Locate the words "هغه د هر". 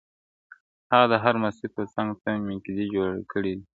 0.97-1.35